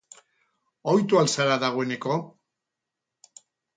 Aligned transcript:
Ohitu 0.93 1.19
al 1.21 1.29
zara 1.35 1.57
dagoeneko? 1.65 2.17